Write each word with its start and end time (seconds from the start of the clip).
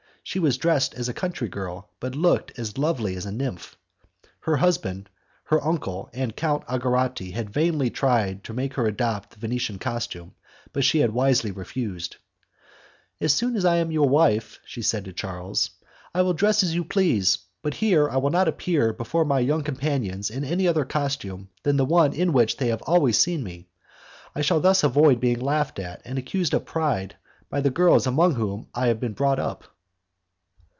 She 0.23 0.37
was 0.37 0.57
dressed 0.57 0.93
as 0.93 1.09
a 1.09 1.15
country 1.15 1.49
girl, 1.49 1.89
but 1.99 2.13
looked 2.13 2.57
as 2.59 2.77
lovely 2.77 3.15
as 3.15 3.25
a 3.25 3.31
nymph. 3.31 3.75
Her 4.41 4.57
husband, 4.57 5.09
her 5.45 5.59
uncle, 5.65 6.11
and 6.13 6.35
Count 6.35 6.63
Algarotti 6.67 7.31
had 7.31 7.49
vainly 7.49 7.89
tried 7.89 8.43
to 8.43 8.53
make 8.53 8.75
her 8.75 8.85
adopt 8.85 9.31
the 9.31 9.39
Venetian 9.39 9.79
costume, 9.79 10.35
but 10.73 10.83
she 10.85 10.99
had 10.99 11.09
very 11.09 11.17
wisely 11.17 11.49
refused. 11.51 12.17
"As 13.19 13.33
soon 13.33 13.55
as 13.55 13.65
I 13.65 13.77
am 13.77 13.91
your 13.91 14.07
wife," 14.07 14.59
she 14.63 14.81
had 14.81 14.85
said 14.85 15.05
to 15.05 15.11
Charles, 15.11 15.71
"I 16.13 16.21
will 16.21 16.33
dress 16.35 16.61
as 16.61 16.75
you 16.75 16.83
please, 16.85 17.39
but 17.63 17.73
here 17.73 18.07
I 18.07 18.17
will 18.17 18.29
not 18.29 18.47
appear 18.47 18.93
before 18.93 19.25
my 19.25 19.39
young 19.39 19.63
companions 19.63 20.29
in 20.29 20.43
any 20.45 20.67
other 20.67 20.85
costume 20.85 21.49
than 21.63 21.77
the 21.77 21.83
one 21.85 22.13
in 22.13 22.31
which 22.31 22.57
they 22.57 22.67
have 22.67 22.83
always 22.83 23.17
seen 23.17 23.43
me. 23.43 23.69
I 24.35 24.41
shall 24.41 24.59
thus 24.59 24.83
avoid 24.83 25.19
being 25.19 25.39
laughed 25.39 25.79
at, 25.79 25.99
and 26.05 26.19
accused 26.19 26.53
of 26.53 26.63
pride, 26.63 27.15
by 27.49 27.59
the 27.59 27.71
girls 27.71 28.05
among 28.05 28.35
whom 28.35 28.67
I 28.75 28.85
have 28.87 28.99
been 28.99 29.13
brought 29.13 29.39
up." 29.39 29.63